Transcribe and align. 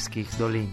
sterskih 0.00 0.28
dolin. 0.38 0.68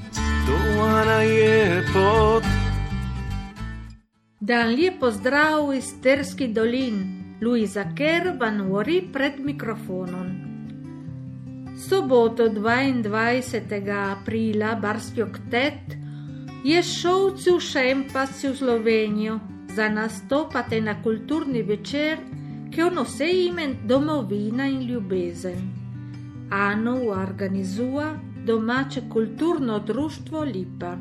Dan 4.40 4.68
lep 4.72 5.00
pozdrav 5.00 5.74
iz 5.76 5.84
sterskih 5.84 6.54
dolin, 6.56 7.02
Luisa 7.42 7.84
Ker 7.96 8.38
van 8.40 8.62
Uri 8.72 9.02
pred 9.14 9.40
mikrofonom. 9.44 10.28
Soboto 11.76 12.48
22. 12.48 13.68
aprila 13.92 14.76
Barstjok 14.76 15.40
Tet 15.52 15.98
je 16.64 16.80
šolci 16.84 17.52
v 17.52 17.60
Šempasi 17.60 18.48
v 18.48 18.56
Slovenijo 18.56 19.40
za 19.76 19.90
nastopate 19.90 20.80
na 20.82 20.96
kulturni 21.04 21.62
večer, 21.62 22.18
ki 22.72 22.80
jo 22.80 22.90
nose 22.90 23.28
ime 23.28 23.76
Domovina 23.84 24.66
in 24.66 24.88
ljubezen. 24.88 25.60
Ano 26.50 26.96
organizuje 27.12 28.27
domače 28.48 29.02
kulturno 29.14 29.80
društvo 29.80 30.42
Lipa. 30.42 30.98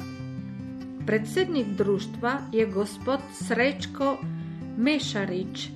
Predsednik 1.07 1.67
društva 1.67 2.39
je 2.53 2.67
gospod 2.67 3.21
Srečko 3.33 4.17
Mešarič, 4.77 5.69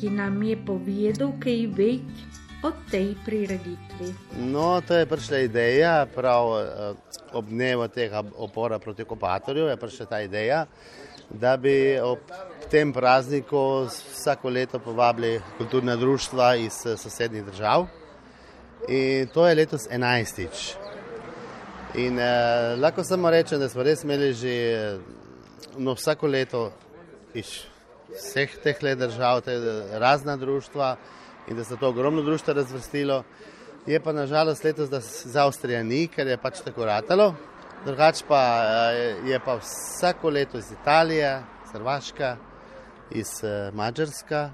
ki 0.00 0.10
nam 0.10 0.42
je 0.42 0.56
povedal, 0.66 1.30
kaj 1.40 1.62
več 1.78 2.42
o 2.62 2.72
tej 2.90 3.14
prireditvi. 3.24 4.10
No, 4.52 4.82
to 4.88 4.98
je 4.98 5.06
prišla 5.06 5.38
ideja, 5.46 5.94
prav 6.14 6.48
eh, 6.58 6.92
ob 7.32 7.48
dnevu 7.48 7.88
tega 7.88 8.22
opora 8.36 8.78
proti 8.78 9.02
okupatorju 9.02 9.64
je 9.64 9.76
prišla 9.76 10.06
ta 10.06 10.20
ideja, 10.20 10.66
da 11.30 11.56
bi 11.56 11.96
ob 12.02 12.18
tem 12.70 12.92
prazniku 12.92 13.86
vsako 13.88 14.50
leto 14.50 14.78
povabili 14.78 15.40
kulturna 15.56 15.96
društva 15.96 16.54
iz 16.56 16.84
eh, 16.86 16.96
sosednjih 16.96 17.44
držav. 17.44 17.86
In 18.88 19.26
to 19.32 19.48
je 19.48 19.54
letos 19.54 19.88
enajstič. 19.90 20.87
In 21.94 22.18
eh, 22.18 22.76
lahko 22.76 23.04
samo 23.04 23.30
rečem, 23.30 23.60
da 23.60 23.68
smo 23.68 23.82
res 23.82 24.04
imeli 24.04 24.32
že 24.36 24.48
eh, 24.48 24.98
no, 25.78 25.94
vsako 25.94 26.26
leto 26.26 26.72
iz 27.34 27.64
vseh 28.12 28.58
teh 28.62 28.82
let 28.82 28.98
držav, 28.98 29.40
te 29.40 29.56
razna 29.98 30.36
društva 30.36 30.96
in 31.48 31.56
da 31.56 31.64
se 31.64 31.76
to 31.76 31.88
ogromno 31.88 32.22
društva 32.22 32.54
razvrstilo. 32.54 33.22
Je 33.86 34.00
pa 34.00 34.12
nažalost 34.12 34.64
letos, 34.64 34.90
da 34.90 35.00
za 35.00 35.46
Avstrijo 35.46 35.84
ni, 35.84 36.08
ker 36.12 36.26
je 36.26 36.36
pač 36.36 36.60
tako 36.64 36.84
ratalo. 36.84 37.34
Drugač 37.86 38.22
pa 38.28 38.42
eh, 38.92 39.16
je 39.24 39.40
pa 39.40 39.56
vsako 39.56 40.30
leto 40.30 40.58
iz 40.58 40.72
Italije, 40.72 41.40
Hrvaška, 41.72 42.36
iz 43.10 43.32
eh, 43.42 43.70
Mačarska 43.72 44.50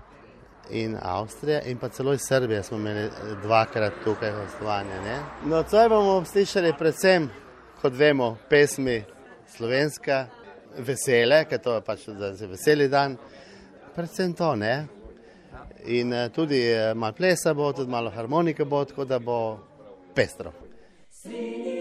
in 0.70 0.96
Avstrije 1.02 1.62
in 1.66 1.78
pa 1.78 1.88
celo 1.88 2.12
iz 2.12 2.20
Srbije 2.28 2.62
smo 2.62 2.76
imeli 2.76 3.00
eh, 3.00 3.10
dvakrat 3.42 3.92
tukaj 4.04 4.32
gostovanje. 4.32 5.20
No, 5.44 5.62
to 5.62 5.88
bomo 5.88 6.24
slišali 6.24 6.72
predvsem, 6.78 7.30
kot 7.82 7.92
vemo, 7.92 8.36
pesmi 8.48 9.02
slovenska, 9.56 10.26
vesele, 10.78 11.44
ker 11.44 11.60
to 11.62 11.74
je 11.74 11.80
pač 11.80 12.08
za 12.08 12.46
veseli 12.46 12.88
dan, 12.88 13.16
predvsem 13.94 14.32
to, 14.32 14.56
ne. 14.56 14.86
In 15.84 16.14
tudi 16.34 16.62
malo 16.94 17.12
plesa 17.12 17.54
bo, 17.54 17.72
tudi 17.72 17.90
malo 17.90 18.10
harmonike 18.10 18.64
bo, 18.64 18.84
tako 18.84 19.04
da 19.04 19.18
bo 19.18 19.58
pestro. 20.14 20.52
Svi. 21.10 21.73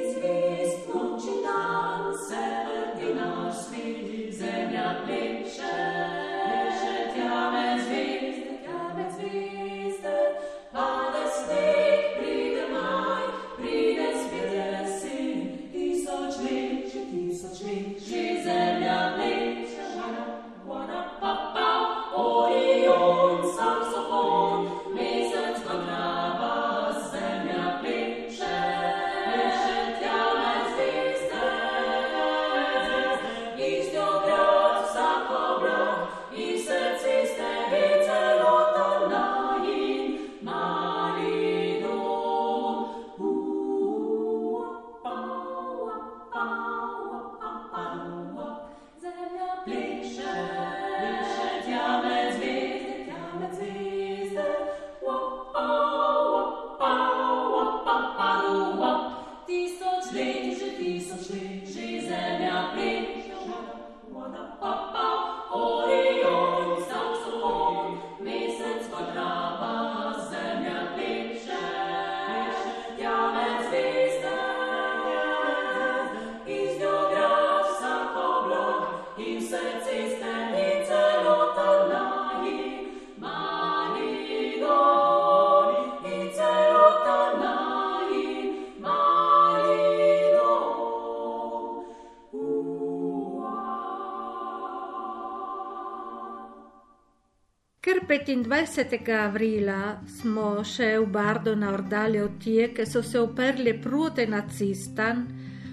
25. 98.13 99.09
aprila 99.09 99.97
smo 100.05 100.61
še 100.61 100.99
v 100.99 101.05
Bardo 101.09 101.55
naordali 101.57 102.19
od 102.21 102.35
tije, 102.43 102.67
ki 102.75 102.85
so 102.85 103.01
se 103.01 103.17
uprli 103.19 103.73
proti 103.81 104.27
nacistan, 104.29 105.23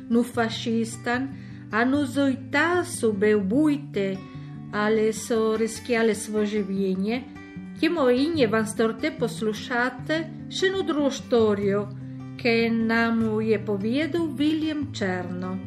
nu 0.08 0.22
fašistan, 0.24 1.28
a 1.70 1.84
nu 1.84 2.06
zojta 2.06 2.84
su 2.84 3.12
beubujte, 3.12 4.16
ali 4.72 5.12
so 5.12 5.56
rischiali 5.60 6.14
svoje 6.14 6.46
življenje, 6.54 7.20
ki 7.80 7.92
mo 7.92 8.08
inje 8.08 8.48
van 8.48 8.64
storte 8.66 9.12
poslušate 9.18 10.22
še 10.48 10.72
nu 10.72 10.80
drugo 10.88 11.10
štorijo, 11.12 11.84
ki 12.40 12.70
nam 12.72 13.20
je 13.44 13.60
povedal 13.60 14.32
William 14.40 14.86
Černo. 14.96 15.58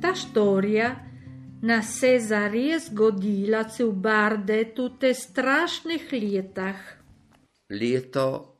Ta 0.00 0.16
štorija 0.16 0.94
na 1.62 1.82
se 1.82 2.18
zares 2.18 2.90
zgodila 2.90 3.64
v 3.78 3.92
barde 3.92 4.64
tudi 4.74 5.14
strašnih 5.14 6.12
letah. 6.12 6.76
Leto 7.70 8.56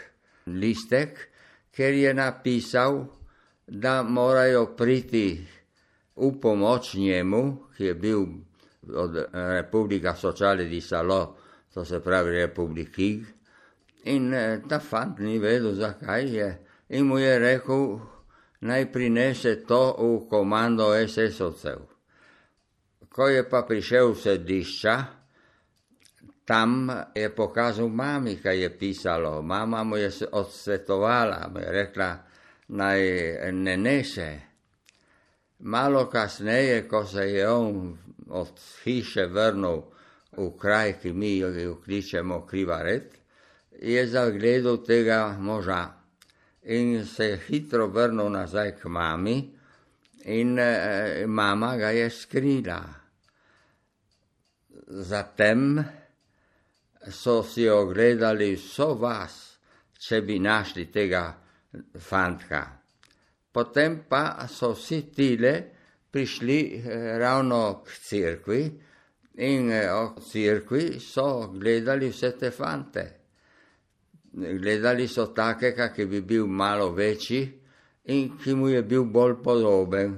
listek, 0.46 1.28
ker 1.68 1.92
je 1.94 2.14
napisal, 2.14 3.04
da 3.66 4.02
morajo 4.02 4.66
priti 4.76 5.44
v 6.16 6.32
pomoč 6.40 6.94
njemu, 6.94 7.42
ki 7.76 7.84
je 7.84 7.94
bil 7.94 8.24
od 8.94 9.20
Republika 9.32 10.16
Sociale 10.16 10.64
di 10.64 10.80
Salò, 10.80 11.36
to 11.74 11.84
se 11.84 12.00
pravi 12.00 12.30
Republikig. 12.30 13.24
In 14.04 14.32
ta 14.68 14.80
fant 14.80 15.18
ni 15.18 15.38
vedel, 15.38 15.74
zakaj 15.74 16.24
je. 16.24 16.50
In 16.88 17.06
mu 17.06 17.18
je 17.18 17.38
rekel, 17.38 18.00
naj 18.60 18.92
prinese 18.92 19.60
to 19.68 19.94
v 20.00 20.28
komando 20.28 20.90
SS-ovcev. 20.96 21.91
Ko 23.12 23.28
je 23.28 23.44
pa 23.44 23.62
prišel 23.68 24.12
v 24.12 24.16
sedišča, 24.16 24.94
tam 26.44 26.88
je 27.14 27.28
pokazal 27.28 27.88
mami, 27.88 28.40
kaj 28.40 28.56
je 28.56 28.70
pisalo. 28.78 29.42
Mama 29.42 29.84
mu 29.84 29.96
je 29.96 30.10
odsvetovala, 30.32 31.48
mu 31.52 31.60
je 31.60 31.68
rekla, 31.72 32.10
naj 32.68 33.00
ne 33.52 33.76
nese. 33.76 34.30
Malo 35.58 36.08
kasneje, 36.10 36.88
ko 36.88 37.04
se 37.06 37.28
je 37.30 37.48
on 37.48 37.98
od 38.28 38.60
hiše 38.84 39.26
vrnil 39.26 39.82
v 40.32 40.48
kraj, 40.58 40.96
ki 41.02 41.12
mi 41.12 41.36
jo 41.38 41.76
kličemo 41.84 42.46
Krivaret, 42.46 43.12
je 43.82 44.06
zagledal 44.06 44.80
tega 44.84 45.36
moža 45.38 45.92
in 46.62 47.06
se 47.06 47.24
je 47.24 47.36
hitro 47.36 47.86
vrnil 47.86 48.30
nazaj 48.30 48.76
k 48.80 48.88
mami 48.88 49.52
in 50.24 50.58
eh, 50.58 51.26
mama 51.26 51.76
ga 51.76 51.90
je 51.90 52.10
skrila. 52.10 53.01
Zatem 54.88 55.84
so 57.10 57.42
si 57.42 57.68
ogledali 57.68 58.54
vso 58.56 58.94
vas, 58.94 59.58
če 59.98 60.22
bi 60.22 60.38
našli 60.38 60.88
tega 60.90 61.26
fantka. 61.98 62.62
Potem 63.52 64.04
pa 64.08 64.46
so 64.48 64.72
vsi 64.72 65.10
tile 65.12 65.52
prišli 66.12 66.58
eh, 66.76 67.18
ravno 67.18 67.82
k 67.84 67.98
cerkvi 68.08 68.62
in 69.44 69.70
eh, 69.70 69.88
cerkvi 70.30 71.00
so 71.00 71.48
gledali 71.52 72.08
vse 72.08 72.32
te 72.36 72.50
fante. 72.50 73.04
Gledali 74.32 75.08
so 75.08 75.32
take, 75.32 75.74
ki 75.76 76.06
bi 76.06 76.20
bil 76.20 76.46
malo 76.46 76.92
večji 76.92 77.42
in 78.04 78.36
ki 78.38 78.54
mu 78.54 78.68
je 78.68 78.82
bil 78.82 79.04
bolj 79.04 79.36
podoben. 79.44 80.16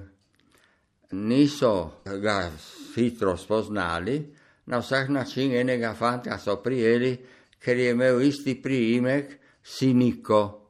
Niso 1.12 2.02
ga 2.04 2.50
hitro 2.94 3.36
spoznali, 3.36 4.16
na 4.66 4.78
vsak 4.78 5.08
način 5.08 5.52
enega 5.52 5.94
fanta 5.94 6.38
so 6.38 6.56
prijeli, 6.56 7.16
ker 7.58 7.76
je 7.76 7.90
imel 7.90 8.22
isti 8.22 8.62
priimek 8.62 9.38
Siniko. 9.62 10.60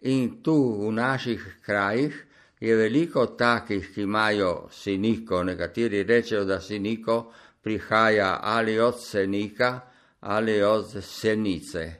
In 0.00 0.42
tu 0.42 0.86
v 0.86 0.92
naših 0.92 1.56
krajih 1.62 2.26
je 2.60 2.76
veliko 2.76 3.26
takih, 3.26 3.90
ki 3.94 4.02
imajo 4.02 4.68
Siniko. 4.72 5.44
Nekateri 5.44 6.02
rečejo, 6.02 6.44
da 6.44 6.60
Siniko 6.60 7.32
prihaja 7.62 8.38
ali 8.42 8.78
od 8.80 9.02
Senika 9.02 9.80
ali 10.20 10.62
od 10.62 11.04
Senice. 11.04 11.92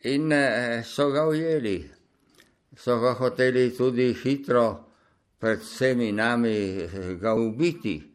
In 0.00 0.32
eh, 0.32 0.82
so 0.84 1.10
ga 1.10 1.26
ujeli, 1.28 1.90
so 2.76 2.98
ga 3.00 3.14
hoteli 3.14 3.70
tudi 3.76 4.12
hitro 4.12 4.84
pred 5.38 5.60
vsemi 5.60 6.12
nami 6.12 6.56
eh, 6.56 7.14
ga 7.20 7.34
ubiti. 7.34 8.13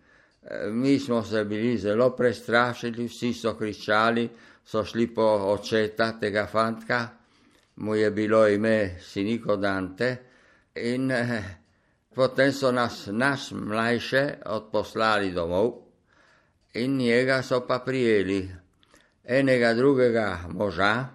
Mi 0.71 0.99
smo 0.99 1.23
se 1.23 1.43
bili 1.45 1.77
zelo 1.77 2.09
prestrašili, 2.15 3.05
vsi 3.05 3.33
so 3.33 3.53
kričali, 3.53 4.29
so 4.65 4.85
šli 4.85 5.07
po 5.13 5.25
očeta 5.53 6.11
tega 6.19 6.47
fantka 6.51 7.07
mu 7.79 7.95
je 7.95 8.11
bilo 8.11 8.47
ime 8.47 8.95
Siniko 9.01 9.55
Dante 9.55 10.17
in 10.75 11.11
eh, 11.11 11.43
potem 12.15 12.51
so 12.53 12.71
nas, 12.71 13.07
nas 13.11 13.51
mlajše 13.51 14.33
odposlali 14.45 15.31
domov 15.31 15.71
in 16.73 16.97
njega 16.97 17.41
so 17.41 17.67
pa 17.67 17.79
prijeli. 17.79 18.49
Enega 19.23 19.73
drugega 19.73 20.39
moža, 20.49 21.05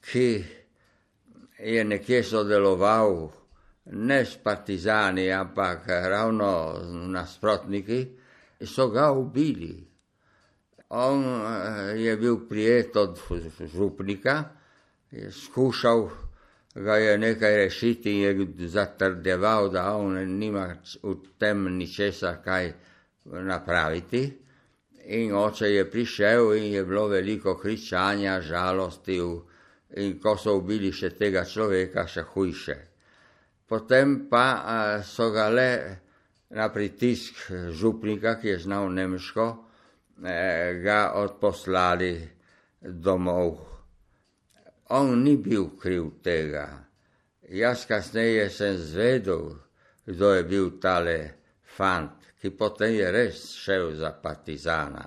ki 0.00 0.44
je 1.58 1.84
nekje 1.84 2.22
sodeloval 2.22 3.28
ne 3.86 4.24
s 4.24 4.36
partizani, 4.42 5.32
ampak 5.32 5.86
ravno 5.86 6.80
nasprotniki, 7.08 8.17
so 8.66 8.88
ga 8.88 9.12
ubili. 9.12 9.86
On 10.88 11.24
eh, 11.24 12.00
je 12.00 12.16
bil 12.16 12.48
prijet 12.48 12.96
od 12.96 13.18
župnika, 13.74 14.44
je 15.10 15.32
skušal 15.32 16.08
ga 16.74 16.96
je 16.96 17.18
nekaj 17.18 17.56
rešiti 17.56 18.12
in 18.12 18.20
je 18.20 18.68
zatrdeval, 18.68 19.68
da 19.68 19.96
on 19.96 20.38
nima 20.38 20.76
v 21.02 21.14
tem 21.38 21.76
ničesar 21.78 22.42
kaj 22.44 22.72
napraviti. 23.24 24.32
In 25.04 25.34
oče 25.34 25.66
je 25.66 25.90
prišel 25.90 26.54
in 26.54 26.72
je 26.72 26.84
bilo 26.84 27.06
veliko 27.08 27.56
kričanja, 27.58 28.40
žalosti 28.40 29.16
in 29.96 30.18
ko 30.20 30.36
so 30.36 30.58
ubili 30.58 30.92
še 30.92 31.10
tega 31.16 31.44
človeka, 31.44 32.06
še 32.06 32.22
hujše. 32.34 32.76
Potem 33.68 34.28
pa 34.28 35.00
so 35.04 35.30
ga 35.32 35.48
le 35.48 35.70
na 36.50 36.68
pritisk 36.72 37.50
župnika, 37.70 38.38
ki 38.40 38.48
je 38.48 38.58
znal 38.58 38.92
nemško, 38.92 39.48
eh, 40.24 40.80
ga 40.82 41.12
odposlali 41.14 42.28
domov 42.80 43.68
on 44.88 45.22
ni 45.22 45.36
bil 45.36 45.70
kriv 45.80 46.10
tega. 46.24 46.68
Jaz 47.48 47.84
kasneje 47.86 48.48
sem 48.50 48.76
zvedel, 48.76 49.56
kdo 50.06 50.32
je 50.32 50.44
bil 50.44 50.70
tale 50.80 51.18
fant, 51.76 52.16
ki 52.40 52.50
potem 52.56 52.94
je 52.96 53.10
res 53.12 53.42
šel 53.56 53.92
za 54.00 54.12
partizana. 54.22 55.04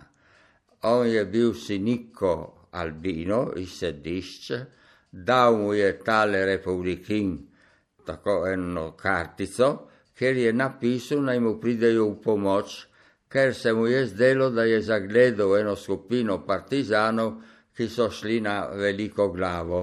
On 0.84 1.06
je 1.08 1.26
bil 1.26 1.54
siniko 1.54 2.68
Albino 2.72 3.52
iz 3.58 3.78
sedišča, 3.82 4.60
dal 5.12 5.58
mu 5.58 5.74
je 5.74 5.90
tale 6.06 6.46
republikin 6.46 7.38
tako 8.06 8.46
eno 8.48 8.92
kartico, 8.98 9.91
ker 10.18 10.38
je 10.38 10.54
napisal, 10.54 11.24
naj 11.24 11.40
mu 11.40 11.58
pridejo 11.62 12.10
v 12.12 12.22
pomoč, 12.24 12.88
ker 13.32 13.56
se 13.56 13.74
mu 13.74 13.88
je 13.88 14.06
zdelo, 14.06 14.50
da 14.50 14.64
je 14.64 14.82
zagledal 14.82 15.58
eno 15.58 15.76
skupino 15.76 16.42
partizanov, 16.46 17.40
ki 17.76 17.88
so 17.90 18.10
šli 18.12 18.42
na 18.42 18.68
veliko 18.68 19.30
glavo. 19.32 19.82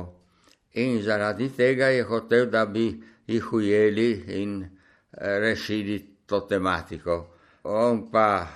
In 0.75 1.03
zaradi 1.03 1.49
tega 1.57 1.89
je 1.89 2.05
hotel, 2.05 2.47
da 2.47 2.67
bi 2.67 2.93
jih 3.27 3.53
ujeli 3.53 4.25
in 4.43 4.63
eh, 4.63 5.39
rešili 5.41 5.99
to 6.27 6.41
tematiko. 6.41 7.27
On 7.65 8.11
pa 8.11 8.47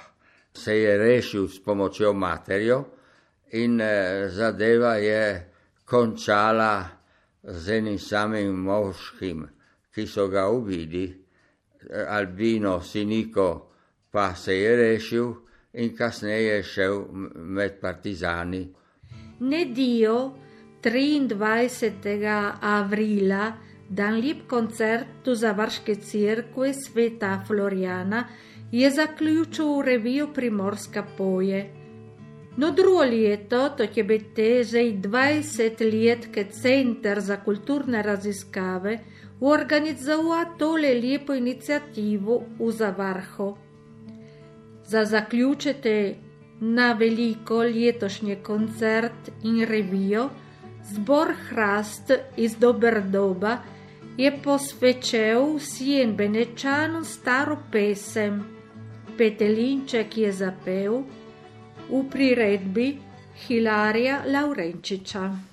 se 0.54 0.76
je 0.78 0.98
rešil 0.98 1.48
s 1.48 1.62
pomočjo 1.64 2.12
materjo 2.12 2.84
in 3.52 3.80
eh, 3.80 4.28
zadeva 4.28 4.94
je 4.94 5.50
končala 5.84 6.88
z 7.42 7.78
enim 7.78 7.98
samim 7.98 8.54
moškim, 8.54 9.48
ki 9.94 10.06
so 10.06 10.28
ga 10.28 10.48
ubili. 10.48 11.21
Albino 12.08 12.80
Siniko 12.80 13.68
pa 14.10 14.34
se 14.34 14.56
je 14.58 14.76
rešil 14.76 15.32
in 15.72 15.96
kasneje 15.96 16.54
je 16.54 16.62
šel 16.62 17.04
med 17.34 17.80
partizani 17.80 18.68
ne 19.42 19.64
Dio 19.64 20.32
23. 20.82 22.56
avrila 22.60 23.52
dan 23.88 24.20
lep 24.20 24.46
koncert 24.46 25.26
v 25.26 25.34
Zavarške 25.34 25.94
crkve 25.94 26.72
sveta 26.74 27.42
Floriana 27.46 28.24
je 28.72 28.90
zaključil 28.90 29.82
revijo 29.82 30.28
Primorska 30.34 31.02
poje. 31.16 31.64
No 32.56 32.70
drugo 32.70 33.04
leto, 33.04 33.68
to 33.76 33.82
je 33.82 34.04
biti 34.04 34.64
že 34.64 34.78
20 34.78 35.80
let, 35.92 36.28
ke 36.32 36.44
Center 36.44 37.20
za 37.20 37.36
kulturne 37.36 38.02
raziskave 38.02 38.98
organizoval 39.42 40.44
tole 40.58 40.94
lepo 40.94 41.34
inicijativo 41.34 42.42
v 42.58 42.70
Zavarho. 42.70 43.58
Za 44.86 45.04
zaključite 45.04 46.14
na 46.60 46.92
veliko 46.92 47.62
letošnji 47.62 48.36
koncert 48.42 49.30
in 49.42 49.64
revijo, 49.66 50.28
zbor 50.92 51.34
Hrast 51.48 52.12
iz 52.36 52.56
Doberdoba 52.56 53.58
je 54.16 54.32
posvečal 54.44 55.56
vsem 55.56 56.16
benečanom 56.16 57.04
staro 57.04 57.56
pesem. 57.72 58.44
Petelinček 59.18 60.16
je 60.16 60.32
zapel 60.32 61.02
v 61.90 62.04
priredbi 62.10 62.98
Hilarija 63.46 64.22
Laurenčiča. 64.26 65.51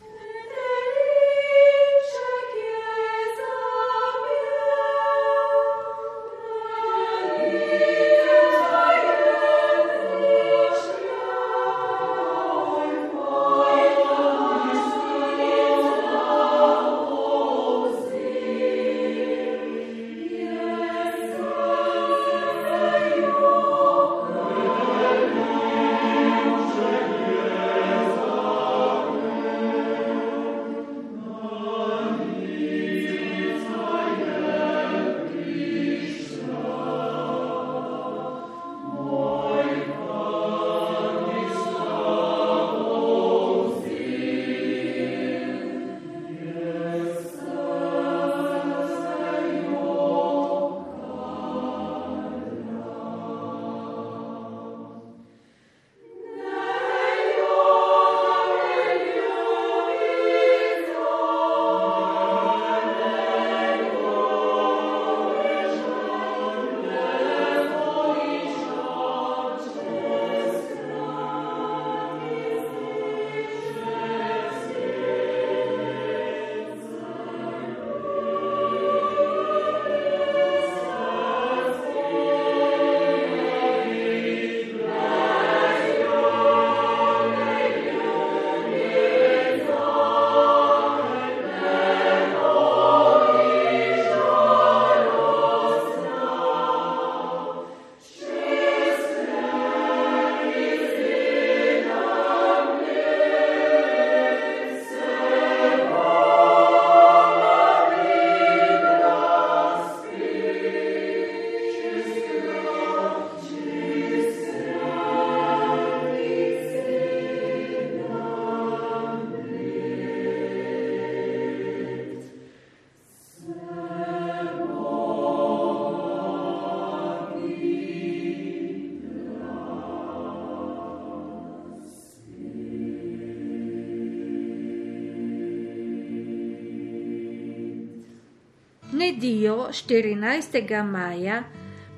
Nedio 139.20 139.68
14. 139.72 140.84
maja 140.84 141.44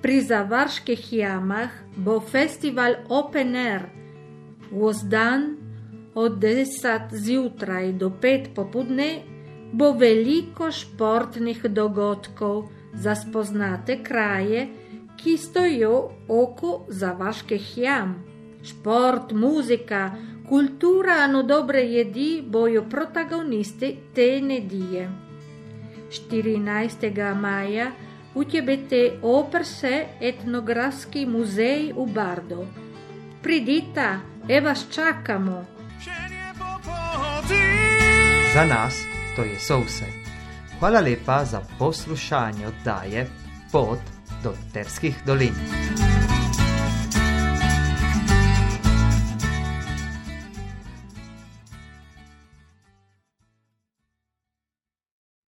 pri 0.02 0.22
Zavarških 0.22 1.14
jamah 1.14 1.70
bo 1.96 2.16
festival 2.20 2.96
Open 3.10 3.56
Air. 3.56 3.84
Vozdan 4.72 5.44
od 6.16 6.40
10 6.42 7.14
zjutraj 7.14 7.94
do 7.94 8.10
5 8.10 8.50
popudne 8.56 9.22
bo 9.72 9.92
veliko 9.94 10.72
športnih 10.72 11.62
dogodkov 11.70 12.70
za 12.94 13.16
spoznate 13.16 14.02
kraje, 14.04 14.68
ki 15.18 15.38
stojijo 15.38 16.10
oko 16.28 16.86
Zavarških 16.90 17.78
jam. 17.78 18.24
Šport, 18.64 19.32
muzika, 19.32 20.16
kultura 20.50 21.26
in 21.30 21.48
dobre 21.48 21.86
jedi 21.86 22.42
bojo 22.42 22.90
protagonisti 22.90 23.98
te 24.16 24.42
nedije. 24.42 25.31
14. 26.12 27.36
maja 27.36 27.92
u 28.36 28.44
te 28.90 29.20
oprse 29.22 30.06
etnografski 30.22 31.26
muzej 31.26 31.94
u 31.96 32.06
Bardo. 32.06 32.66
Pridita, 33.42 34.20
e 34.50 34.62
vas 34.62 34.86
čakamo. 34.92 35.66
Za 38.54 38.66
nas 38.66 39.04
to 39.36 39.44
je 39.44 39.60
vse. 39.80 40.06
Hvala 40.80 41.00
lepa 41.00 41.46
za 41.46 41.62
poslušanje 41.80 42.68
oddaje 42.68 43.28
Pot 43.72 44.00
do 44.44 44.54
Terskih 44.74 45.16
dolin. 45.26 46.11